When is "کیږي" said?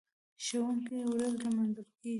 1.97-2.09